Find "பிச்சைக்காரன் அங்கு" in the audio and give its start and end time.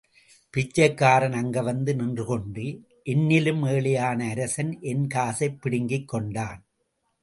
0.49-1.63